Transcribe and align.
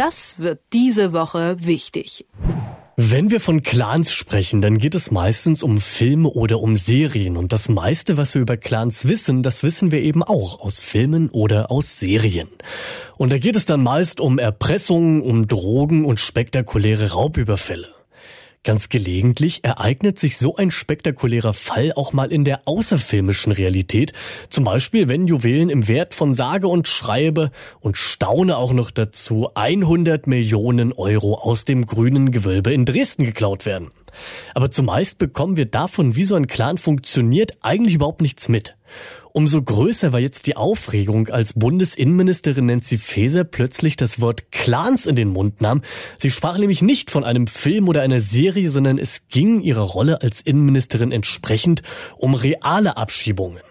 Das 0.00 0.38
wird 0.38 0.60
diese 0.72 1.12
Woche 1.12 1.56
wichtig. 1.60 2.24
Wenn 2.96 3.30
wir 3.30 3.38
von 3.38 3.60
Clans 3.60 4.10
sprechen, 4.10 4.62
dann 4.62 4.78
geht 4.78 4.94
es 4.94 5.10
meistens 5.10 5.62
um 5.62 5.78
Filme 5.78 6.30
oder 6.30 6.60
um 6.60 6.78
Serien. 6.78 7.36
Und 7.36 7.52
das 7.52 7.68
meiste, 7.68 8.16
was 8.16 8.32
wir 8.32 8.40
über 8.40 8.56
Clans 8.56 9.06
wissen, 9.06 9.42
das 9.42 9.62
wissen 9.62 9.92
wir 9.92 10.00
eben 10.00 10.22
auch 10.22 10.60
aus 10.60 10.80
Filmen 10.80 11.28
oder 11.28 11.70
aus 11.70 12.00
Serien. 12.00 12.48
Und 13.18 13.30
da 13.30 13.36
geht 13.36 13.56
es 13.56 13.66
dann 13.66 13.82
meist 13.82 14.22
um 14.22 14.38
Erpressungen, 14.38 15.20
um 15.20 15.46
Drogen 15.46 16.06
und 16.06 16.18
spektakuläre 16.18 17.12
Raubüberfälle. 17.12 17.99
Ganz 18.62 18.90
gelegentlich 18.90 19.64
ereignet 19.64 20.18
sich 20.18 20.36
so 20.36 20.54
ein 20.56 20.70
spektakulärer 20.70 21.54
Fall 21.54 21.94
auch 21.96 22.12
mal 22.12 22.30
in 22.30 22.44
der 22.44 22.60
außerfilmischen 22.66 23.52
Realität. 23.52 24.12
Zum 24.50 24.64
Beispiel, 24.64 25.08
wenn 25.08 25.26
Juwelen 25.26 25.70
im 25.70 25.88
Wert 25.88 26.12
von 26.12 26.34
sage 26.34 26.68
und 26.68 26.86
schreibe 26.86 27.52
und 27.80 27.96
staune 27.96 28.58
auch 28.58 28.74
noch 28.74 28.90
dazu 28.90 29.48
100 29.54 30.26
Millionen 30.26 30.92
Euro 30.92 31.36
aus 31.36 31.64
dem 31.64 31.86
grünen 31.86 32.32
Gewölbe 32.32 32.74
in 32.74 32.84
Dresden 32.84 33.24
geklaut 33.24 33.64
werden. 33.64 33.92
Aber 34.54 34.70
zumeist 34.70 35.16
bekommen 35.16 35.56
wir 35.56 35.66
davon, 35.66 36.14
wie 36.14 36.24
so 36.24 36.34
ein 36.34 36.46
Clan 36.46 36.76
funktioniert, 36.76 37.52
eigentlich 37.62 37.94
überhaupt 37.94 38.20
nichts 38.20 38.50
mit. 38.50 38.76
Umso 39.32 39.62
größer 39.62 40.12
war 40.12 40.20
jetzt 40.20 40.46
die 40.46 40.56
Aufregung, 40.56 41.28
als 41.28 41.52
Bundesinnenministerin 41.52 42.66
Nancy 42.66 42.98
Faeser 42.98 43.44
plötzlich 43.44 43.96
das 43.96 44.20
Wort 44.20 44.50
Clans 44.50 45.06
in 45.06 45.14
den 45.14 45.28
Mund 45.28 45.60
nahm. 45.60 45.82
Sie 46.18 46.30
sprach 46.30 46.58
nämlich 46.58 46.82
nicht 46.82 47.10
von 47.10 47.22
einem 47.22 47.46
Film 47.46 47.88
oder 47.88 48.02
einer 48.02 48.20
Serie, 48.20 48.70
sondern 48.70 48.98
es 48.98 49.28
ging 49.28 49.60
ihrer 49.60 49.82
Rolle 49.82 50.22
als 50.22 50.40
Innenministerin 50.40 51.12
entsprechend 51.12 51.82
um 52.16 52.34
reale 52.34 52.96
Abschiebungen. 52.96 53.62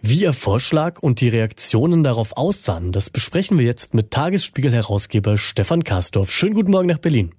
Wie 0.00 0.22
ihr 0.22 0.32
Vorschlag 0.32 1.00
und 1.00 1.20
die 1.20 1.28
Reaktionen 1.28 2.04
darauf 2.04 2.36
aussahen, 2.36 2.92
das 2.92 3.10
besprechen 3.10 3.58
wir 3.58 3.66
jetzt 3.66 3.94
mit 3.94 4.12
Tagesspiegel-Herausgeber 4.12 5.36
Stefan 5.36 5.82
Karsdorf. 5.82 6.30
Schönen 6.30 6.54
guten 6.54 6.70
Morgen 6.70 6.86
nach 6.86 6.98
Berlin. 6.98 7.34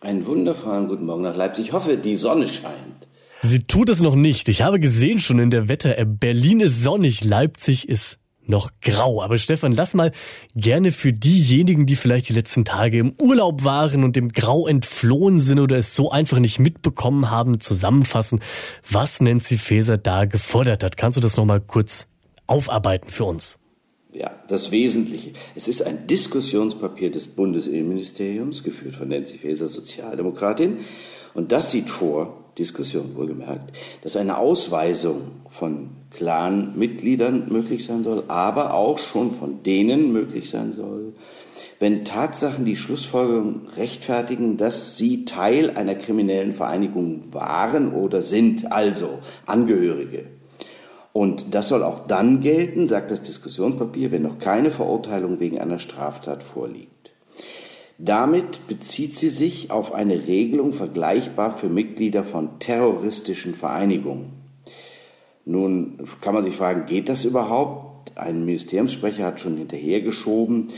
Einen 0.00 0.24
wundervollen 0.24 0.86
guten 0.86 1.04
Morgen 1.04 1.22
nach 1.22 1.36
Leipzig. 1.36 1.66
Ich 1.66 1.72
hoffe, 1.72 1.98
die 1.98 2.14
Sonne 2.16 2.46
scheint. 2.48 2.89
Sie 3.42 3.64
tut 3.64 3.88
es 3.88 4.00
noch 4.02 4.14
nicht. 4.14 4.48
Ich 4.48 4.62
habe 4.62 4.78
gesehen 4.78 5.18
schon 5.18 5.38
in 5.38 5.50
der 5.50 5.68
Wetter-App, 5.68 6.20
Berlin 6.20 6.60
ist 6.60 6.82
sonnig, 6.82 7.24
Leipzig 7.24 7.88
ist 7.88 8.18
noch 8.46 8.70
grau. 8.82 9.22
Aber 9.22 9.38
Stefan, 9.38 9.72
lass 9.72 9.94
mal 9.94 10.12
gerne 10.54 10.92
für 10.92 11.12
diejenigen, 11.12 11.86
die 11.86 11.96
vielleicht 11.96 12.28
die 12.28 12.34
letzten 12.34 12.64
Tage 12.66 12.98
im 12.98 13.14
Urlaub 13.18 13.64
waren 13.64 14.04
und 14.04 14.16
dem 14.16 14.30
Grau 14.30 14.66
entflohen 14.66 15.40
sind 15.40 15.58
oder 15.58 15.78
es 15.78 15.94
so 15.94 16.10
einfach 16.10 16.38
nicht 16.38 16.58
mitbekommen 16.58 17.30
haben, 17.30 17.60
zusammenfassen, 17.60 18.40
was 18.90 19.20
Nancy 19.20 19.56
Faeser 19.56 19.96
da 19.96 20.26
gefordert 20.26 20.84
hat. 20.84 20.96
Kannst 20.98 21.16
du 21.16 21.22
das 21.22 21.36
nochmal 21.36 21.60
kurz 21.60 22.08
aufarbeiten 22.46 23.08
für 23.08 23.24
uns? 23.24 23.58
Ja, 24.12 24.32
das 24.48 24.72
Wesentliche. 24.72 25.32
Es 25.54 25.68
ist 25.68 25.82
ein 25.82 26.08
Diskussionspapier 26.08 27.12
des 27.12 27.28
Bundesinnenministeriums, 27.28 28.64
geführt 28.64 28.96
von 28.96 29.08
Nancy 29.08 29.38
Faeser, 29.38 29.68
Sozialdemokratin. 29.68 30.78
Und 31.32 31.52
das 31.52 31.70
sieht 31.70 31.88
vor, 31.88 32.39
Diskussion 32.60 33.16
wohlgemerkt, 33.16 33.72
dass 34.02 34.16
eine 34.16 34.36
Ausweisung 34.36 35.22
von 35.48 35.90
Clan-Mitgliedern 36.10 37.50
möglich 37.50 37.84
sein 37.84 38.02
soll, 38.02 38.24
aber 38.28 38.74
auch 38.74 38.98
schon 38.98 39.32
von 39.32 39.62
denen 39.62 40.12
möglich 40.12 40.50
sein 40.50 40.72
soll, 40.72 41.14
wenn 41.78 42.04
Tatsachen 42.04 42.66
die 42.66 42.76
Schlussfolgerung 42.76 43.62
rechtfertigen, 43.76 44.58
dass 44.58 44.98
sie 44.98 45.24
Teil 45.24 45.70
einer 45.70 45.94
kriminellen 45.94 46.52
Vereinigung 46.52 47.32
waren 47.32 47.94
oder 47.94 48.20
sind, 48.20 48.70
also 48.70 49.20
Angehörige. 49.46 50.26
Und 51.12 51.54
das 51.54 51.68
soll 51.68 51.82
auch 51.82 52.06
dann 52.06 52.40
gelten, 52.40 52.86
sagt 52.86 53.10
das 53.10 53.22
Diskussionspapier, 53.22 54.12
wenn 54.12 54.22
noch 54.22 54.38
keine 54.38 54.70
Verurteilung 54.70 55.40
wegen 55.40 55.58
einer 55.58 55.78
Straftat 55.78 56.42
vorliegt. 56.42 56.99
Damit 58.02 58.66
bezieht 58.66 59.14
sie 59.14 59.28
sich 59.28 59.70
auf 59.70 59.92
eine 59.92 60.26
Regelung 60.26 60.72
vergleichbar 60.72 61.50
für 61.50 61.68
Mitglieder 61.68 62.24
von 62.24 62.58
terroristischen 62.58 63.54
Vereinigungen. 63.54 64.32
Nun 65.44 65.98
kann 66.22 66.32
man 66.32 66.44
sich 66.44 66.56
fragen, 66.56 66.86
geht 66.86 67.10
das 67.10 67.26
überhaupt? 67.26 68.16
Ein 68.16 68.46
Ministeriumssprecher 68.46 69.26
hat 69.26 69.40
schon 69.40 69.58
hinterhergeschoben, 69.58 70.68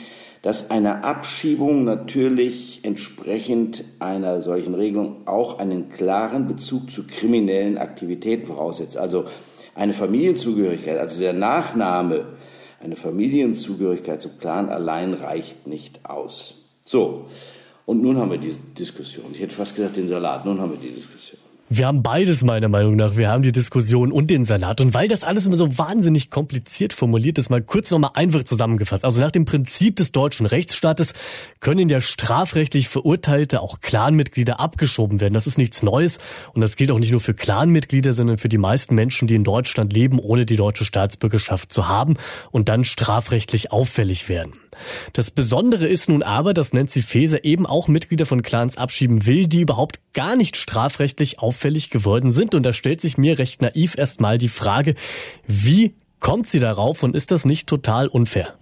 dass 0.42 0.72
eine 0.72 1.04
Abschiebung 1.04 1.84
natürlich 1.84 2.80
entsprechend 2.82 3.84
einer 4.00 4.40
solchen 4.40 4.74
Regelung 4.74 5.28
auch 5.28 5.60
einen 5.60 5.90
klaren 5.90 6.48
Bezug 6.48 6.90
zu 6.90 7.06
kriminellen 7.06 7.78
Aktivitäten 7.78 8.48
voraussetzt. 8.48 8.96
Also 8.96 9.26
eine 9.76 9.92
Familienzugehörigkeit, 9.92 10.98
also 10.98 11.20
der 11.20 11.34
Nachname, 11.34 12.26
eine 12.82 12.96
Familienzugehörigkeit 12.96 14.20
zum 14.20 14.38
Clan 14.38 14.68
allein 14.68 15.14
reicht 15.14 15.68
nicht 15.68 16.04
aus. 16.04 16.61
So, 16.84 17.26
und 17.86 18.02
nun 18.02 18.16
haben 18.16 18.30
wir 18.30 18.38
diese 18.38 18.60
Diskussion. 18.78 19.26
Ich 19.32 19.40
hätte 19.40 19.54
fast 19.54 19.76
gesagt 19.76 19.96
den 19.96 20.08
Salat, 20.08 20.44
nun 20.44 20.60
haben 20.60 20.72
wir 20.72 20.78
die 20.78 20.94
Diskussion. 20.94 21.38
Wir 21.74 21.86
haben 21.86 22.02
beides 22.02 22.42
meiner 22.42 22.68
Meinung 22.68 22.96
nach. 22.96 23.16
Wir 23.16 23.30
haben 23.30 23.42
die 23.42 23.50
Diskussion 23.50 24.12
und 24.12 24.28
den 24.28 24.44
Salat. 24.44 24.82
Und 24.82 24.92
weil 24.92 25.08
das 25.08 25.24
alles 25.24 25.46
immer 25.46 25.56
so 25.56 25.78
wahnsinnig 25.78 26.28
kompliziert 26.28 26.92
formuliert 26.92 27.38
ist, 27.38 27.48
mal 27.48 27.62
kurz 27.62 27.90
nochmal 27.90 28.10
einfach 28.12 28.44
zusammengefasst. 28.44 29.06
Also 29.06 29.22
nach 29.22 29.30
dem 29.30 29.46
Prinzip 29.46 29.96
des 29.96 30.12
deutschen 30.12 30.44
Rechtsstaates 30.44 31.14
können 31.60 31.88
ja 31.88 32.02
strafrechtlich 32.02 32.90
Verurteilte, 32.90 33.62
auch 33.62 33.80
Clanmitglieder, 33.80 34.60
abgeschoben 34.60 35.20
werden. 35.22 35.32
Das 35.32 35.46
ist 35.46 35.56
nichts 35.56 35.82
Neues. 35.82 36.18
Und 36.52 36.60
das 36.60 36.76
gilt 36.76 36.90
auch 36.90 36.98
nicht 36.98 37.12
nur 37.12 37.20
für 37.20 37.32
Clanmitglieder, 37.32 38.12
sondern 38.12 38.36
für 38.36 38.50
die 38.50 38.58
meisten 38.58 38.94
Menschen, 38.94 39.26
die 39.26 39.34
in 39.34 39.44
Deutschland 39.44 39.94
leben, 39.94 40.18
ohne 40.18 40.44
die 40.44 40.56
deutsche 40.56 40.84
Staatsbürgerschaft 40.84 41.72
zu 41.72 41.88
haben 41.88 42.18
und 42.50 42.68
dann 42.68 42.84
strafrechtlich 42.84 43.72
auffällig 43.72 44.28
werden. 44.28 44.52
Das 45.12 45.30
Besondere 45.30 45.86
ist 45.86 46.08
nun 46.08 46.22
aber, 46.22 46.54
dass 46.54 46.72
Nancy 46.72 47.02
Faeser 47.02 47.44
eben 47.44 47.66
auch 47.66 47.88
Mitglieder 47.88 48.26
von 48.26 48.42
Clans 48.42 48.76
abschieben 48.76 49.26
will, 49.26 49.46
die 49.46 49.60
überhaupt 49.60 50.00
gar 50.14 50.36
nicht 50.36 50.56
strafrechtlich 50.56 51.38
auffällig 51.38 51.90
geworden 51.90 52.30
sind. 52.30 52.54
Und 52.54 52.64
da 52.64 52.72
stellt 52.72 53.00
sich 53.00 53.18
mir 53.18 53.38
recht 53.38 53.62
naiv 53.62 53.96
erstmal 53.96 54.38
die 54.38 54.48
Frage, 54.48 54.94
wie 55.46 55.94
kommt 56.20 56.48
sie 56.48 56.60
darauf 56.60 57.02
und 57.02 57.16
ist 57.16 57.30
das 57.30 57.44
nicht 57.44 57.68
total 57.68 58.08
unfair? 58.08 58.54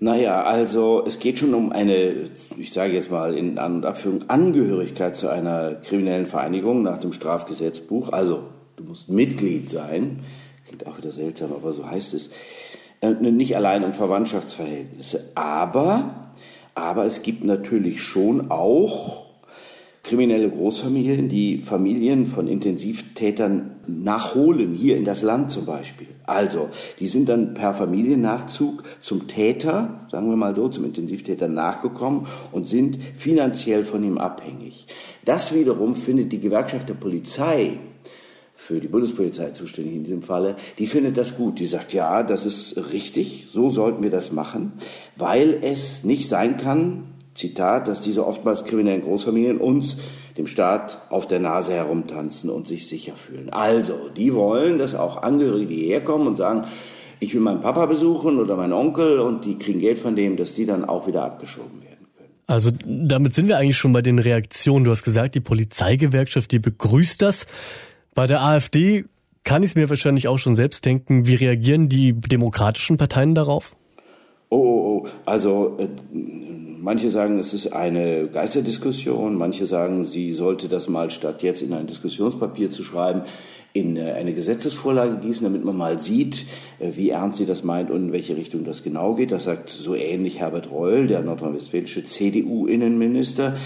Naja, 0.00 0.42
also 0.42 1.04
es 1.06 1.18
geht 1.18 1.38
schon 1.38 1.54
um 1.54 1.72
eine, 1.72 2.28
ich 2.58 2.72
sage 2.72 2.92
jetzt 2.92 3.10
mal 3.10 3.34
in 3.34 3.58
An- 3.58 3.76
und 3.76 3.86
Abführung, 3.86 4.28
Angehörigkeit 4.28 5.16
zu 5.16 5.28
einer 5.28 5.76
kriminellen 5.76 6.26
Vereinigung 6.26 6.82
nach 6.82 6.98
dem 6.98 7.12
Strafgesetzbuch. 7.12 8.12
Also 8.12 8.42
du 8.76 8.84
musst 8.84 9.08
Mitglied 9.08 9.70
sein. 9.70 10.20
Klingt 10.66 10.86
auch 10.86 10.98
wieder 10.98 11.10
seltsam, 11.10 11.52
aber 11.52 11.72
so 11.72 11.88
heißt 11.88 12.12
es. 12.14 12.30
Äh, 13.04 13.30
nicht 13.30 13.56
allein 13.56 13.84
um 13.84 13.92
Verwandtschaftsverhältnisse. 13.92 15.30
Aber, 15.34 16.30
aber 16.74 17.04
es 17.04 17.22
gibt 17.22 17.44
natürlich 17.44 18.00
schon 18.00 18.50
auch 18.50 19.24
kriminelle 20.02 20.50
Großfamilien, 20.50 21.28
die 21.30 21.58
Familien 21.58 22.26
von 22.26 22.46
Intensivtätern 22.46 23.76
nachholen, 23.86 24.74
hier 24.74 24.98
in 24.98 25.04
das 25.06 25.22
Land 25.22 25.50
zum 25.50 25.64
Beispiel. 25.64 26.08
Also, 26.24 26.68
die 27.00 27.06
sind 27.06 27.30
dann 27.30 27.54
per 27.54 27.72
Familiennachzug 27.72 28.82
zum 29.00 29.28
Täter, 29.28 30.06
sagen 30.10 30.28
wir 30.28 30.36
mal 30.36 30.54
so, 30.54 30.68
zum 30.68 30.84
Intensivtäter 30.84 31.48
nachgekommen 31.48 32.26
und 32.52 32.66
sind 32.68 32.98
finanziell 33.14 33.82
von 33.82 34.04
ihm 34.04 34.18
abhängig. 34.18 34.86
Das 35.24 35.54
wiederum 35.54 35.94
findet 35.94 36.32
die 36.32 36.40
Gewerkschaft 36.40 36.88
der 36.90 36.94
Polizei 36.94 37.80
für 38.54 38.80
die 38.80 38.88
Bundespolizei 38.88 39.50
zuständig 39.50 39.94
in 39.94 40.04
diesem 40.04 40.22
Falle, 40.22 40.56
die 40.78 40.86
findet 40.86 41.16
das 41.16 41.36
gut. 41.36 41.58
Die 41.58 41.66
sagt, 41.66 41.92
ja, 41.92 42.22
das 42.22 42.46
ist 42.46 42.92
richtig, 42.92 43.48
so 43.50 43.68
sollten 43.68 44.02
wir 44.02 44.10
das 44.10 44.32
machen, 44.32 44.74
weil 45.16 45.58
es 45.62 46.04
nicht 46.04 46.28
sein 46.28 46.56
kann, 46.56 47.14
Zitat, 47.34 47.88
dass 47.88 48.00
diese 48.00 48.26
oftmals 48.26 48.64
kriminellen 48.64 49.02
Großfamilien 49.02 49.58
uns, 49.58 49.98
dem 50.38 50.46
Staat, 50.46 51.00
auf 51.10 51.26
der 51.26 51.40
Nase 51.40 51.72
herumtanzen 51.72 52.48
und 52.48 52.66
sich 52.66 52.86
sicher 52.86 53.14
fühlen. 53.14 53.50
Also, 53.50 54.08
die 54.16 54.34
wollen, 54.34 54.78
dass 54.78 54.94
auch 54.94 55.22
Angehörige, 55.22 55.66
die 55.66 55.80
hierher 55.80 56.04
kommen 56.04 56.28
und 56.28 56.36
sagen, 56.36 56.64
ich 57.20 57.34
will 57.34 57.40
meinen 57.40 57.60
Papa 57.60 57.86
besuchen 57.86 58.38
oder 58.38 58.56
meinen 58.56 58.72
Onkel 58.72 59.18
und 59.18 59.44
die 59.44 59.58
kriegen 59.58 59.80
Geld 59.80 59.98
von 59.98 60.14
dem, 60.14 60.36
dass 60.36 60.52
die 60.52 60.66
dann 60.66 60.84
auch 60.84 61.06
wieder 61.06 61.24
abgeschoben 61.24 61.82
werden. 61.82 61.94
Also 62.46 62.70
damit 62.84 63.32
sind 63.34 63.48
wir 63.48 63.58
eigentlich 63.58 63.78
schon 63.78 63.92
bei 63.92 64.02
den 64.02 64.18
Reaktionen. 64.18 64.84
Du 64.84 64.90
hast 64.90 65.02
gesagt, 65.02 65.34
die 65.34 65.40
Polizeigewerkschaft, 65.40 66.52
die 66.52 66.58
begrüßt 66.58 67.22
das. 67.22 67.46
Bei 68.14 68.26
der 68.26 68.42
AfD 68.42 69.04
kann 69.42 69.62
ich 69.62 69.70
es 69.70 69.74
mir 69.74 69.88
wahrscheinlich 69.90 70.28
auch 70.28 70.38
schon 70.38 70.54
selbst 70.54 70.84
denken. 70.84 71.26
Wie 71.26 71.34
reagieren 71.34 71.88
die 71.88 72.12
demokratischen 72.12 72.96
Parteien 72.96 73.34
darauf? 73.34 73.76
Oh, 74.48 74.56
oh, 74.56 75.04
oh. 75.04 75.08
Also 75.26 75.76
äh, 75.78 75.88
manche 76.80 77.10
sagen, 77.10 77.38
es 77.38 77.52
ist 77.52 77.72
eine 77.72 78.28
Geisterdiskussion, 78.28 79.34
manche 79.34 79.66
sagen, 79.66 80.04
sie 80.04 80.32
sollte 80.32 80.68
das 80.68 80.88
mal 80.88 81.10
statt 81.10 81.42
jetzt 81.42 81.62
in 81.62 81.72
ein 81.72 81.86
Diskussionspapier 81.86 82.70
zu 82.70 82.84
schreiben, 82.84 83.22
in 83.72 83.96
äh, 83.96 84.12
eine 84.12 84.32
Gesetzesvorlage 84.32 85.16
gießen, 85.16 85.44
damit 85.44 85.64
man 85.64 85.76
mal 85.76 85.98
sieht, 85.98 86.46
äh, 86.78 86.92
wie 86.94 87.10
ernst 87.10 87.38
sie 87.38 87.46
das 87.46 87.64
meint 87.64 87.90
und 87.90 88.06
in 88.06 88.12
welche 88.12 88.36
Richtung 88.36 88.64
das 88.64 88.82
genau 88.82 89.14
geht. 89.14 89.32
Das 89.32 89.44
sagt 89.44 89.70
so 89.70 89.94
ähnlich 89.94 90.40
Herbert 90.40 90.70
Reul, 90.70 91.08
der 91.08 91.22
nordrhein-westfälische 91.22 92.04
CDU-Innenminister 92.04 93.56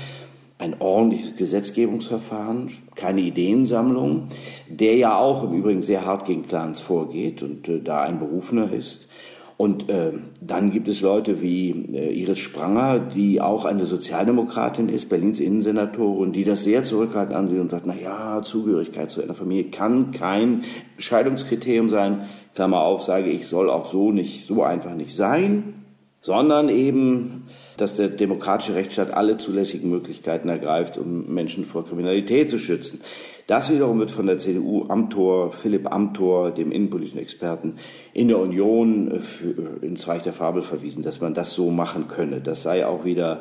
ein 0.58 0.76
ordentliches 0.80 1.36
Gesetzgebungsverfahren, 1.36 2.68
keine 2.96 3.20
Ideensammlung, 3.20 4.28
der 4.68 4.96
ja 4.96 5.16
auch 5.16 5.44
im 5.44 5.52
Übrigen 5.52 5.82
sehr 5.82 6.04
hart 6.04 6.26
gegen 6.26 6.46
Clans 6.46 6.80
vorgeht 6.80 7.42
und 7.42 7.68
äh, 7.68 7.80
da 7.80 8.02
ein 8.02 8.18
Berufener 8.18 8.72
ist. 8.72 9.08
Und 9.56 9.88
äh, 9.88 10.12
dann 10.40 10.70
gibt 10.70 10.86
es 10.86 11.00
Leute 11.00 11.42
wie 11.42 11.70
äh, 11.70 12.12
Iris 12.12 12.38
Spranger, 12.38 13.00
die 13.00 13.40
auch 13.40 13.64
eine 13.64 13.86
Sozialdemokratin 13.86 14.88
ist, 14.88 15.08
Berlins 15.08 15.40
Innensenatorin, 15.40 16.30
die 16.30 16.44
das 16.44 16.62
sehr 16.62 16.84
zurückhaltend 16.84 17.36
ansieht 17.36 17.58
und 17.58 17.70
sagt, 17.70 17.84
na 17.84 17.94
ja, 17.96 18.40
Zugehörigkeit 18.42 19.10
zu 19.10 19.20
einer 19.20 19.34
Familie 19.34 19.64
kann 19.64 20.12
kein 20.12 20.62
Scheidungskriterium 20.96 21.88
sein. 21.88 22.28
Klammer 22.54 22.82
auf, 22.82 23.02
sage 23.02 23.30
ich, 23.30 23.48
soll 23.48 23.68
auch 23.68 23.86
so 23.86 24.12
nicht, 24.12 24.46
so 24.46 24.62
einfach 24.62 24.94
nicht 24.94 25.14
sein, 25.14 25.74
sondern 26.20 26.68
eben, 26.68 27.44
dass 27.80 27.96
der 27.96 28.08
demokratische 28.08 28.74
Rechtsstaat 28.74 29.12
alle 29.12 29.36
zulässigen 29.36 29.90
Möglichkeiten 29.90 30.48
ergreift, 30.48 30.98
um 30.98 31.32
Menschen 31.32 31.64
vor 31.64 31.86
Kriminalität 31.86 32.50
zu 32.50 32.58
schützen. 32.58 33.00
Das 33.46 33.72
wiederum 33.72 33.98
wird 33.98 34.10
von 34.10 34.26
der 34.26 34.36
CDU 34.36 34.84
Amtor, 34.88 35.52
Philipp 35.52 35.90
Amtor, 35.90 36.50
dem 36.50 36.70
innenpolitischen 36.70 37.18
Experten 37.18 37.76
in 38.12 38.28
der 38.28 38.38
Union 38.38 39.10
äh, 39.10 39.16
äh, 39.16 39.86
ins 39.86 40.06
Reich 40.06 40.22
der 40.22 40.34
Fabel 40.34 40.60
verwiesen, 40.60 41.02
dass 41.02 41.22
man 41.22 41.32
das 41.32 41.54
so 41.54 41.70
machen 41.70 42.08
könne. 42.08 42.42
Das 42.42 42.62
sei 42.62 42.86
auch 42.86 43.06
wieder 43.06 43.40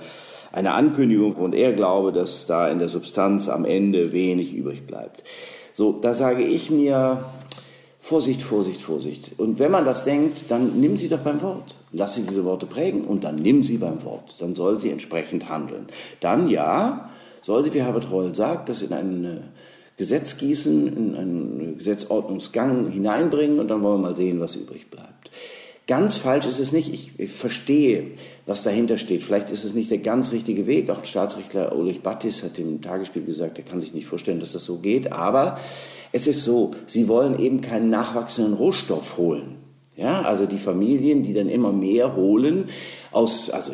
eine 0.53 0.73
Ankündigung 0.73 1.35
und 1.35 1.53
er 1.53 1.73
glaube, 1.73 2.13
dass 2.13 2.45
da 2.45 2.69
in 2.69 2.79
der 2.79 2.87
Substanz 2.87 3.49
am 3.49 3.65
Ende 3.65 4.13
wenig 4.13 4.55
übrig 4.55 4.87
bleibt. 4.87 5.23
So, 5.73 5.91
da 5.91 6.13
sage 6.13 6.43
ich 6.43 6.71
mir, 6.71 7.25
Vorsicht, 8.07 8.41
Vorsicht, 8.41 8.81
Vorsicht. 8.81 9.31
Und 9.37 9.59
wenn 9.59 9.69
man 9.69 9.83
das 9.83 10.05
denkt, 10.05 10.49
dann 10.49 10.79
nimm 10.79 10.95
sie 10.95 11.09
doch 11.09 11.19
beim 11.19 11.41
Wort. 11.41 11.75
Lass 11.91 12.15
sie 12.15 12.21
diese 12.21 12.45
Worte 12.45 12.65
prägen 12.65 13.03
und 13.03 13.25
dann 13.25 13.35
nimm 13.35 13.63
sie 13.63 13.77
beim 13.77 14.01
Wort. 14.05 14.33
Dann 14.39 14.55
soll 14.55 14.79
sie 14.79 14.91
entsprechend 14.91 15.49
handeln. 15.49 15.87
Dann 16.21 16.47
ja, 16.49 17.09
soll 17.41 17.65
sie, 17.65 17.73
wie 17.73 17.81
Herbert 17.81 18.09
Reul 18.09 18.33
sagt, 18.33 18.69
das 18.69 18.81
in 18.81 18.93
eine 18.93 19.43
Gesetz 19.97 20.37
gießen, 20.37 20.87
in 20.87 21.15
einen 21.17 21.77
Gesetzordnungsgang 21.79 22.89
hineinbringen 22.89 23.59
und 23.59 23.67
dann 23.67 23.83
wollen 23.83 23.99
wir 23.99 24.07
mal 24.07 24.15
sehen, 24.15 24.39
was 24.39 24.55
übrig 24.55 24.89
bleibt. 24.89 25.29
Ganz 25.87 26.17
falsch 26.17 26.45
ist 26.45 26.59
es 26.59 26.73
nicht. 26.73 26.93
Ich, 26.93 27.11
ich, 27.17 27.31
verstehe, 27.31 28.11
was 28.45 28.61
dahinter 28.61 28.97
steht. 28.97 29.23
Vielleicht 29.23 29.49
ist 29.51 29.63
es 29.63 29.73
nicht 29.73 29.89
der 29.89 29.99
ganz 29.99 30.33
richtige 30.33 30.67
Weg. 30.67 30.89
Auch 30.89 31.05
Staatsrechtler 31.05 31.73
Ulrich 31.73 32.01
Battis 32.01 32.43
hat 32.43 32.59
im 32.59 32.81
Tagesspiel 32.81 33.23
gesagt, 33.23 33.57
er 33.57 33.63
kann 33.63 33.79
sich 33.79 33.93
nicht 33.93 34.05
vorstellen, 34.05 34.41
dass 34.41 34.51
das 34.51 34.65
so 34.65 34.79
geht. 34.79 35.13
Aber 35.13 35.57
es 36.11 36.27
ist 36.27 36.43
so, 36.43 36.71
sie 36.87 37.07
wollen 37.07 37.39
eben 37.39 37.61
keinen 37.61 37.89
nachwachsenden 37.89 38.53
Rohstoff 38.53 39.17
holen. 39.17 39.55
Ja, 39.95 40.23
also 40.23 40.45
die 40.45 40.57
Familien, 40.57 41.23
die 41.23 41.33
dann 41.33 41.47
immer 41.47 41.71
mehr 41.71 42.15
holen 42.17 42.65
aus, 43.11 43.49
also 43.49 43.71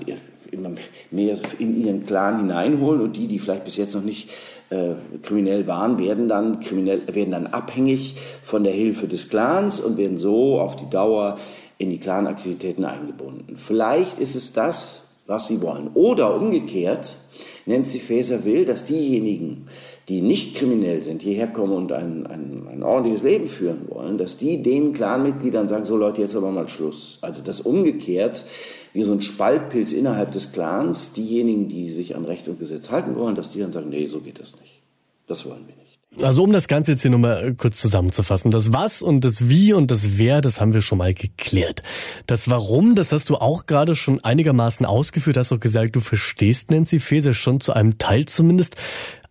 immer 0.52 0.70
mehr 1.10 1.38
in 1.58 1.84
ihren 1.84 2.06
Clan 2.06 2.38
hineinholen 2.38 3.02
und 3.02 3.18
die, 3.18 3.28
die 3.28 3.40
vielleicht 3.40 3.66
bis 3.66 3.76
jetzt 3.76 3.96
noch 3.96 4.04
nicht 4.04 4.30
äh, 4.70 4.94
kriminell 5.24 5.68
waren, 5.68 5.98
werden 5.98 6.28
dann, 6.28 6.60
kriminell, 6.60 7.02
werden 7.12 7.32
dann 7.32 7.48
abhängig 7.48 8.16
von 8.44 8.64
der 8.64 8.72
Hilfe 8.72 9.08
des 9.08 9.30
Clans 9.30 9.82
und 9.82 9.98
werden 9.98 10.18
so 10.18 10.60
auf 10.60 10.76
die 10.76 10.90
Dauer 10.90 11.38
in 11.78 11.90
die 11.90 12.00
Clanaktivitäten 12.00 12.86
eingebunden. 12.86 13.58
Vielleicht 13.58 14.20
ist 14.20 14.36
es 14.36 14.54
das, 14.54 15.08
was 15.26 15.48
sie 15.48 15.62
wollen. 15.62 15.92
Oder 15.94 16.36
umgekehrt, 16.36 17.18
Nancy 17.66 18.00
Faeser 18.00 18.44
will, 18.46 18.66
dass 18.66 18.86
diejenigen, 18.86 19.68
die 20.10 20.22
nicht 20.22 20.56
kriminell 20.56 21.02
sind, 21.02 21.22
hierher 21.22 21.48
kommen 21.48 21.74
und 21.74 21.92
ein, 21.94 22.28
ein, 22.28 22.68
ein 22.70 22.84
ordentliches 22.84 23.24
Leben 23.24 23.48
führen 23.48 23.88
wollen, 23.88 24.18
dass 24.18 24.38
die 24.38 24.62
den 24.62 24.92
Clanmitgliedern 24.92 25.70
sagen, 25.70 25.86
so 25.86 25.96
Leute, 25.96 26.22
jetzt 26.22 26.36
aber 26.36 26.52
mal 26.52 26.68
Schluss. 26.68 27.20
Also 27.22 27.42
das 27.42 27.62
umgekehrt, 27.62 28.44
wie 28.92 29.04
so 29.04 29.14
ein 29.14 29.22
Spaltpilz 29.22 29.94
innerhalb 29.94 30.34
des 30.34 30.52
Clans, 30.52 31.14
diejenigen, 31.14 31.70
die 31.70 31.90
sich 31.90 32.16
an 32.16 32.26
Recht 32.26 32.48
und 32.50 32.60
Gesetz 32.60 32.92
halten 32.92 33.16
wollen, 33.16 33.36
dass 33.36 33.50
die 33.50 33.60
dann 33.60 33.72
sagen, 33.72 33.90
nee, 33.90 34.08
so 34.08 34.20
geht 34.20 34.40
das 34.40 34.60
nicht. 34.60 34.82
Das 35.28 35.46
wollen 35.46 35.66
wir 35.68 35.76
nicht. 35.76 35.83
Also 36.22 36.44
um 36.44 36.52
das 36.52 36.68
Ganze 36.68 36.92
jetzt 36.92 37.02
hier 37.02 37.12
nochmal 37.12 37.56
kurz 37.56 37.78
zusammenzufassen. 37.78 38.52
Das 38.52 38.72
Was 38.72 39.02
und 39.02 39.22
das 39.22 39.50
Wie 39.50 39.74
und 39.74 39.90
das 39.90 40.18
Wer, 40.18 40.42
das 40.42 40.62
haben 40.62 40.74
wir 40.74 40.82
schon 40.82 41.00
mal 41.00 41.14
geklärt. 41.14 41.82
Das 42.28 42.50
Warum, 42.50 42.96
das 42.96 43.12
hast 43.12 43.30
du 43.30 43.38
auch 43.38 43.66
gerade 43.66 43.96
schon 43.96 44.24
einigermaßen 44.24 44.86
ausgeführt, 44.86 45.38
hast 45.38 45.52
auch 45.52 45.60
gesagt, 45.60 45.96
du 45.96 46.02
verstehst 46.02 46.70
Nancy 46.70 47.00
Faeser 47.00 47.34
schon 47.34 47.60
zu 47.60 47.74
einem 47.74 47.98
Teil 47.98 48.26
zumindest. 48.26 48.76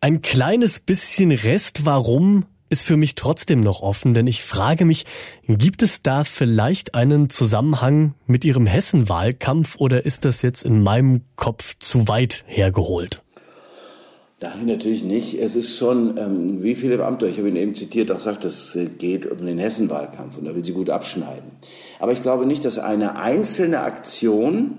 Ein 0.01 0.23
kleines 0.23 0.81
bisschen 0.81 1.31
Rest 1.31 1.87
Warum 1.87 2.47
ist 2.69 2.85
für 2.85 2.97
mich 2.97 3.15
trotzdem 3.15 3.61
noch 3.61 3.83
offen, 3.83 4.15
denn 4.15 4.27
ich 4.27 4.43
frage 4.43 4.85
mich, 4.87 5.05
gibt 5.47 5.83
es 5.83 6.03
da 6.03 6.25
vielleicht 6.25 6.95
einen 6.95 7.29
Zusammenhang 7.29 8.15
mit 8.27 8.47
Ihrem 8.47 8.67
Hessen-Wahlkampf 8.67 9.77
oder 9.77 10.07
ist 10.07 10.25
das 10.25 10.41
jetzt 10.41 10.65
in 10.65 10.83
meinem 10.83 11.21
Kopf 11.37 11.77
zu 11.79 12.09
weit 12.09 12.45
hergeholt? 12.47 13.23
Nein, 14.43 14.67
natürlich 14.67 15.05
nicht. 15.05 15.39
Es 15.39 15.55
ist 15.55 15.77
schon, 15.77 16.17
ähm, 16.19 16.65
wie 16.65 16.75
Philipp 16.75 17.01
Amthor, 17.01 17.29
ich 17.29 17.39
habe 17.39 17.49
ihn 17.49 17.55
eben 17.55 17.77
zitiert, 17.77 18.11
auch 18.11 18.19
sagt, 18.19 18.45
es 18.45 18.77
geht 18.99 19.25
um 19.25 19.47
den 19.47 19.59
Hessen-Wahlkampf 19.59 20.37
und 20.37 20.47
da 20.47 20.57
will 20.57 20.65
sie 20.65 20.73
gut 20.73 20.91
abschneiden. 20.91 21.53
Aber 22.01 22.11
ich 22.11 22.23
glaube 22.23 22.45
nicht, 22.45 22.65
dass 22.65 22.79
eine 22.79 23.17
einzelne 23.17 23.83
Aktion 23.83 24.79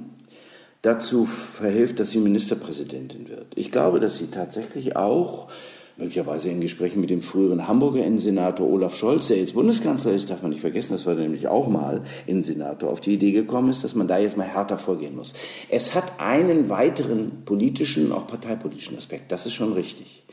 dazu 0.81 1.23
verhilft, 1.23 2.01
dass 2.01 2.11
sie 2.11 2.19
Ministerpräsidentin 2.19 3.29
wird. 3.29 3.47
Ich 3.55 3.71
glaube, 3.71 4.01
dass 4.01 4.17
sie 4.17 4.27
tatsächlich 4.27 4.97
auch 4.97 5.47
möglicherweise 5.97 6.49
in 6.49 6.61
Gesprächen 6.61 7.01
mit 7.01 7.09
dem 7.09 7.21
früheren 7.21 7.67
Hamburger 7.67 8.03
Innensenator 8.03 8.67
Olaf 8.67 8.95
Scholz, 8.95 9.27
der 9.27 9.37
jetzt 9.37 9.53
Bundeskanzler 9.53 10.13
ist, 10.13 10.29
darf 10.29 10.41
man 10.41 10.51
nicht 10.51 10.61
vergessen, 10.61 10.93
das 10.93 11.05
war 11.05 11.13
nämlich 11.15 11.47
auch 11.47 11.67
mal 11.67 12.01
Innensenator, 12.25 12.89
auf 12.89 12.99
die 12.99 13.13
Idee 13.13 13.31
gekommen 13.31 13.69
ist, 13.69 13.83
dass 13.83 13.95
man 13.95 14.07
da 14.07 14.17
jetzt 14.17 14.37
mal 14.37 14.47
härter 14.47 14.77
vorgehen 14.77 15.15
muss. 15.15 15.33
Es 15.69 15.95
hat 15.95 16.19
einen 16.19 16.69
weiteren 16.69 17.43
politischen, 17.45 18.11
auch 18.11 18.27
parteipolitischen 18.27 18.97
Aspekt, 18.97 19.31
das 19.31 19.45
ist 19.45 19.53
schon 19.53 19.73
richtig. 19.73 20.23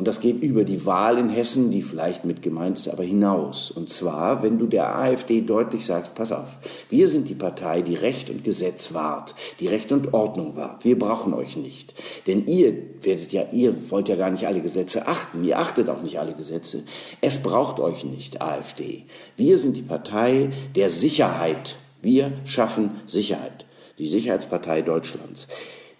Und 0.00 0.08
das 0.08 0.20
geht 0.20 0.42
über 0.42 0.64
die 0.64 0.86
Wahl 0.86 1.18
in 1.18 1.28
Hessen, 1.28 1.70
die 1.70 1.82
vielleicht 1.82 2.24
mit 2.24 2.40
gemeint 2.40 2.78
ist, 2.78 2.88
aber 2.88 3.04
hinaus. 3.04 3.70
Und 3.70 3.90
zwar, 3.90 4.42
wenn 4.42 4.58
du 4.58 4.66
der 4.66 4.96
AfD 4.96 5.42
deutlich 5.42 5.84
sagst, 5.84 6.14
pass 6.14 6.32
auf, 6.32 6.48
wir 6.88 7.06
sind 7.06 7.28
die 7.28 7.34
Partei, 7.34 7.82
die 7.82 7.96
Recht 7.96 8.30
und 8.30 8.42
Gesetz 8.42 8.94
wahrt, 8.94 9.34
die 9.60 9.66
Recht 9.66 9.92
und 9.92 10.14
Ordnung 10.14 10.56
wahrt. 10.56 10.86
Wir 10.86 10.98
brauchen 10.98 11.34
euch 11.34 11.58
nicht. 11.58 11.92
Denn 12.26 12.46
ihr 12.46 12.72
werdet 13.02 13.30
ja, 13.32 13.44
ihr 13.52 13.90
wollt 13.90 14.08
ja 14.08 14.16
gar 14.16 14.30
nicht 14.30 14.46
alle 14.46 14.60
Gesetze 14.60 15.06
achten. 15.06 15.44
Ihr 15.44 15.58
achtet 15.58 15.90
auch 15.90 16.00
nicht 16.00 16.18
alle 16.18 16.32
Gesetze. 16.32 16.82
Es 17.20 17.42
braucht 17.42 17.78
euch 17.78 18.06
nicht, 18.06 18.40
AfD. 18.40 19.04
Wir 19.36 19.58
sind 19.58 19.76
die 19.76 19.82
Partei 19.82 20.48
der 20.76 20.88
Sicherheit. 20.88 21.76
Wir 22.00 22.32
schaffen 22.46 23.02
Sicherheit. 23.06 23.66
Die 23.98 24.06
Sicherheitspartei 24.06 24.80
Deutschlands. 24.80 25.46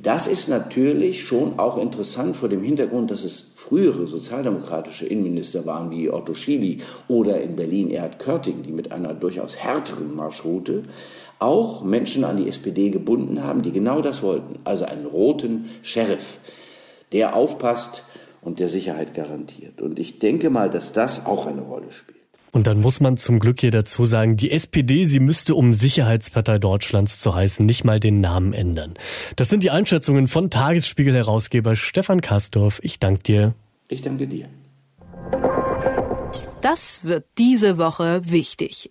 Das 0.03 0.27
ist 0.27 0.49
natürlich 0.49 1.25
schon 1.25 1.59
auch 1.59 1.77
interessant 1.77 2.35
vor 2.35 2.49
dem 2.49 2.63
Hintergrund, 2.63 3.11
dass 3.11 3.23
es 3.23 3.53
frühere 3.55 4.07
sozialdemokratische 4.07 5.05
Innenminister 5.05 5.67
waren 5.67 5.91
wie 5.91 6.11
Otto 6.11 6.33
Schily 6.33 6.79
oder 7.07 7.43
in 7.43 7.55
Berlin 7.55 7.91
Erhard 7.91 8.19
Körting, 8.19 8.63
die 8.63 8.73
mit 8.73 8.93
einer 8.93 9.13
durchaus 9.13 9.59
härteren 9.59 10.17
Marschroute 10.17 10.85
auch 11.39 11.85
Menschen 11.85 12.25
an 12.25 12.39
die 12.39 12.49
SPD 12.49 12.89
gebunden 12.89 13.45
haben, 13.45 13.61
die 13.61 13.73
genau 13.73 14.01
das 14.01 14.23
wollten. 14.23 14.59
Also 14.65 14.87
einen 14.87 15.05
roten 15.05 15.67
Sheriff, 15.83 16.39
der 17.13 17.37
aufpasst 17.37 18.05
und 18.41 18.59
der 18.59 18.71
Sicherheit 18.71 19.13
garantiert. 19.13 19.83
Und 19.83 19.99
ich 19.99 20.19
denke 20.19 20.49
mal, 20.49 20.71
dass 20.71 20.93
das 20.93 21.27
auch 21.27 21.47
eine 21.47 21.61
Rolle 21.61 21.93
spielt. 21.93 22.20
Und 22.53 22.67
dann 22.67 22.81
muss 22.81 23.01
man 23.01 23.17
zum 23.17 23.39
Glück 23.39 23.61
hier 23.61 23.71
dazu 23.71 24.05
sagen, 24.05 24.37
die 24.37 24.51
SPD, 24.51 25.05
sie 25.05 25.21
müsste, 25.21 25.55
um 25.55 25.73
Sicherheitspartei 25.73 26.59
Deutschlands 26.59 27.21
zu 27.21 27.35
heißen, 27.35 27.65
nicht 27.65 27.85
mal 27.85 28.01
den 28.01 28.21
Namen 28.21 28.53
ändern. 28.53 28.95
Das 29.37 29.49
sind 29.49 29.63
die 29.63 29.71
Einschätzungen 29.71 30.27
von 30.27 30.51
Tagesspiegel-Herausgeber 30.51 31.77
Stefan 31.77 32.21
Kastorf. 32.21 32.81
Ich 32.83 32.99
danke 32.99 33.23
dir. 33.23 33.55
Ich 33.89 34.03
danke 34.03 34.27
dir. 34.27 34.49
Das 36.61 37.05
wird 37.05 37.25
diese 37.39 37.79
Woche 37.79 38.23
wichtig. 38.25 38.91